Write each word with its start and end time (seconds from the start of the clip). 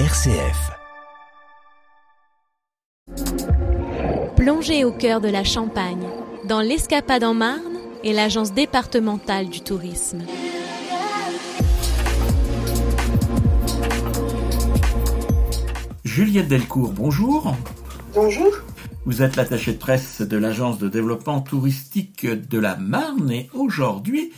RCF. 0.00 0.72
Plongez 4.34 4.84
au 4.84 4.90
cœur 4.90 5.20
de 5.20 5.28
la 5.28 5.44
Champagne, 5.44 6.08
dans 6.48 6.60
l'Escapade 6.60 7.22
en 7.22 7.32
Marne 7.32 7.78
et 8.02 8.12
l'Agence 8.12 8.52
départementale 8.52 9.48
du 9.48 9.60
tourisme. 9.60 10.24
Juliette 16.02 16.48
Delcourt, 16.48 16.90
bonjour. 16.90 17.54
Bonjour. 18.14 18.50
Vous 19.04 19.22
êtes 19.22 19.36
l'attachée 19.36 19.74
de 19.74 19.78
presse 19.78 20.22
de 20.22 20.36
l'Agence 20.36 20.78
de 20.78 20.88
développement 20.88 21.40
touristique 21.40 22.26
de 22.26 22.58
la 22.58 22.74
Marne 22.74 23.30
et 23.30 23.48
aujourd'hui, 23.54 24.32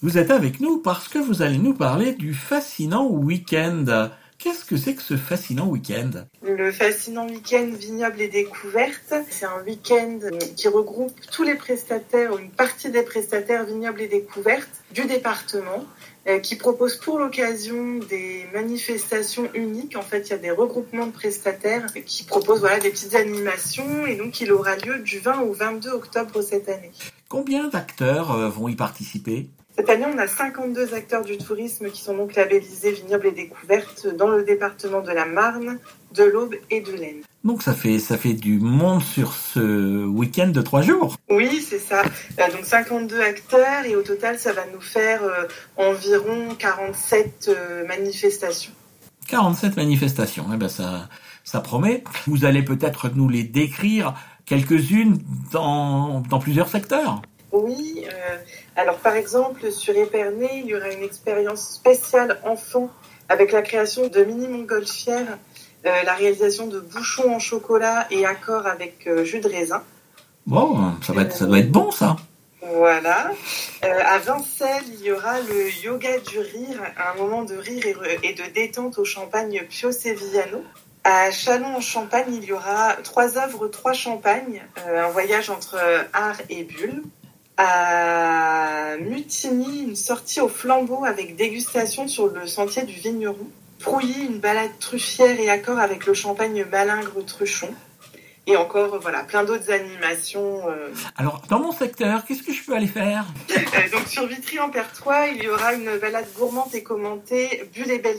vous 0.00 0.16
êtes 0.16 0.30
avec 0.30 0.60
nous 0.60 0.78
parce 0.78 1.08
que 1.08 1.18
vous 1.18 1.42
allez 1.42 1.58
nous 1.58 1.74
parler 1.74 2.14
du 2.14 2.32
fascinant 2.32 3.06
week-end. 3.06 4.08
Qu'est-ce 4.38 4.64
que 4.64 4.76
c'est 4.76 4.94
que 4.94 5.02
ce 5.02 5.16
fascinant 5.16 5.66
week-end? 5.66 6.10
Le 6.44 6.70
fascinant 6.70 7.26
week-end 7.26 7.72
vignoble 7.76 8.20
et 8.20 8.28
découverte, 8.28 9.12
c'est 9.28 9.44
un 9.44 9.64
week-end 9.66 10.20
qui 10.56 10.68
regroupe 10.68 11.12
tous 11.32 11.42
les 11.42 11.56
prestataires, 11.56 12.32
ou 12.32 12.38
une 12.38 12.50
partie 12.50 12.88
des 12.90 13.02
prestataires 13.02 13.64
vignobles 13.64 14.00
et 14.00 14.06
découvertes 14.06 14.84
du 14.92 15.06
département, 15.06 15.84
euh, 16.28 16.38
qui 16.38 16.54
propose 16.54 16.94
pour 16.94 17.18
l'occasion 17.18 17.98
des 18.08 18.44
manifestations 18.54 19.50
uniques. 19.54 19.96
En 19.96 20.02
fait, 20.02 20.28
il 20.28 20.30
y 20.30 20.34
a 20.34 20.38
des 20.38 20.52
regroupements 20.52 21.08
de 21.08 21.12
prestataires 21.12 21.86
qui 22.06 22.22
proposent 22.22 22.60
voilà, 22.60 22.78
des 22.78 22.90
petites 22.90 23.16
animations 23.16 24.06
et 24.06 24.14
donc 24.14 24.40
il 24.40 24.52
aura 24.52 24.76
lieu 24.76 25.00
du 25.00 25.18
20 25.18 25.40
au 25.40 25.52
22 25.52 25.90
octobre 25.90 26.42
cette 26.42 26.68
année. 26.68 26.92
Combien 27.28 27.66
d'acteurs 27.66 28.30
euh, 28.30 28.48
vont 28.48 28.68
y 28.68 28.76
participer? 28.76 29.48
Cette 29.78 29.90
année, 29.90 30.06
on 30.12 30.18
a 30.18 30.26
52 30.26 30.92
acteurs 30.92 31.24
du 31.24 31.38
tourisme 31.38 31.88
qui 31.88 32.02
sont 32.02 32.16
donc 32.16 32.34
labellisés 32.34 32.90
vignobles 32.90 33.28
et 33.28 33.30
découvertes 33.30 34.08
dans 34.08 34.26
le 34.26 34.42
département 34.42 35.02
de 35.02 35.12
la 35.12 35.24
Marne, 35.24 35.78
de 36.16 36.24
l'Aube 36.24 36.56
et 36.68 36.80
de 36.80 36.90
l'Aisne. 36.90 37.22
Donc 37.44 37.62
ça 37.62 37.74
fait 37.74 38.00
ça 38.00 38.18
fait 38.18 38.32
du 38.32 38.58
monde 38.58 39.04
sur 39.04 39.34
ce 39.34 40.04
week-end 40.04 40.48
de 40.48 40.60
trois 40.62 40.82
jours. 40.82 41.14
Oui, 41.30 41.64
c'est 41.64 41.78
ça. 41.78 42.02
Donc 42.36 42.64
52 42.64 43.20
acteurs 43.20 43.84
et 43.84 43.94
au 43.94 44.02
total, 44.02 44.36
ça 44.40 44.52
va 44.52 44.62
nous 44.74 44.80
faire 44.80 45.22
euh, 45.22 45.44
environ 45.76 46.56
47 46.58 47.48
euh, 47.48 47.86
manifestations. 47.86 48.72
47 49.28 49.76
manifestations. 49.76 50.46
Eh 50.52 50.56
ben 50.56 50.68
ça 50.68 51.08
ça 51.44 51.60
promet. 51.60 52.02
Vous 52.26 52.44
allez 52.44 52.64
peut-être 52.64 53.10
nous 53.14 53.28
les 53.28 53.44
décrire 53.44 54.14
quelques-unes 54.44 55.20
dans 55.52 56.20
dans 56.28 56.40
plusieurs 56.40 56.68
secteurs. 56.68 57.22
Oui, 57.64 58.06
euh, 58.06 58.36
alors 58.76 58.98
par 58.98 59.16
exemple 59.16 59.72
sur 59.72 59.96
Épernay, 59.96 60.62
il 60.64 60.66
y 60.66 60.76
aura 60.76 60.90
une 60.90 61.02
expérience 61.02 61.74
spéciale 61.74 62.38
enfant 62.44 62.88
avec 63.28 63.52
la 63.52 63.62
création 63.62 64.06
de 64.08 64.22
mini 64.22 64.46
montgolfières, 64.46 65.38
euh, 65.86 66.02
la 66.04 66.14
réalisation 66.14 66.66
de 66.66 66.78
bouchons 66.78 67.34
en 67.34 67.38
chocolat 67.38 68.06
et 68.10 68.24
accord 68.24 68.66
avec 68.66 69.06
euh, 69.06 69.24
jus 69.24 69.40
de 69.40 69.48
raisin. 69.48 69.82
Bon, 70.46 70.92
ça, 71.02 71.12
va 71.12 71.22
être, 71.22 71.34
ça 71.34 71.46
doit 71.46 71.58
être 71.58 71.72
bon 71.72 71.90
ça. 71.90 72.16
Voilà. 72.62 73.30
à 73.82 74.18
Vincelles, 74.18 74.84
il 74.94 75.00
y 75.00 75.12
aura 75.12 75.40
le 75.40 75.84
yoga 75.84 76.18
du 76.18 76.38
rire, 76.38 76.80
un 76.96 77.16
moment 77.18 77.42
de 77.42 77.56
rire 77.56 77.84
et, 78.22 78.34
de 78.34 78.52
détente 78.52 78.98
au 78.98 79.04
champagne 79.04 79.64
Pio 79.68 79.90
Sevillano. 79.90 80.62
À 81.04 81.30
Chalon 81.30 81.76
en 81.76 81.80
Champagne, 81.80 82.34
il 82.34 82.44
y 82.44 82.52
aura 82.52 82.94
trois 83.04 83.38
œuvres, 83.38 83.68
trois 83.68 83.94
champagnes, 83.94 84.62
un 84.86 85.08
voyage 85.08 85.48
entre 85.50 85.78
art 86.12 86.36
et 86.50 86.64
bulle 86.64 87.02
à 87.58 88.96
Mutigny, 89.00 89.82
une 89.82 89.96
sortie 89.96 90.40
au 90.40 90.48
flambeau 90.48 91.04
avec 91.04 91.36
dégustation 91.36 92.06
sur 92.06 92.28
le 92.28 92.46
sentier 92.46 92.84
du 92.84 92.94
vigneron. 92.94 93.48
Prouilly, 93.80 94.26
une 94.26 94.38
balade 94.38 94.70
truffière 94.78 95.38
et 95.38 95.50
accord 95.50 95.78
avec 95.78 96.06
le 96.06 96.14
champagne 96.14 96.64
malingre 96.70 97.24
truchon. 97.26 97.68
Et 98.50 98.56
encore, 98.56 98.98
voilà, 98.98 99.24
plein 99.24 99.44
d'autres 99.44 99.70
animations. 99.70 100.62
Euh. 100.70 100.88
Alors, 101.18 101.42
dans 101.50 101.58
mon 101.58 101.70
secteur, 101.70 102.24
qu'est-ce 102.24 102.42
que 102.42 102.54
je 102.54 102.64
peux 102.64 102.74
aller 102.74 102.86
faire? 102.86 103.26
Euh, 103.58 103.80
Donc, 103.92 104.08
sur 104.08 104.26
Vitry-en-Pertois, 104.26 105.26
il 105.28 105.42
y 105.42 105.48
aura 105.48 105.74
une 105.74 105.98
balade 105.98 106.24
gourmande 106.34 106.74
et 106.74 106.82
commentée, 106.82 107.68
Bulle 107.74 107.90
et 107.90 107.98
belles 107.98 108.16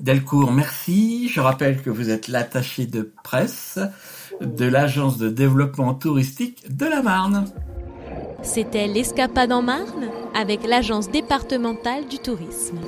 Delcourt, 0.00 0.52
merci. 0.52 1.28
Je 1.28 1.40
rappelle 1.40 1.82
que 1.82 1.90
vous 1.90 2.10
êtes 2.10 2.28
l'attachée 2.28 2.86
de 2.86 3.10
presse 3.22 3.78
de 4.40 4.66
l'Agence 4.66 5.18
de 5.18 5.28
développement 5.28 5.94
touristique 5.94 6.64
de 6.74 6.86
la 6.86 7.02
Marne. 7.02 7.46
C'était 8.42 8.86
l'Escapade 8.86 9.52
en 9.52 9.62
Marne 9.62 10.10
avec 10.36 10.66
l'Agence 10.66 11.08
départementale 11.08 12.06
du 12.06 12.18
tourisme. 12.18 12.78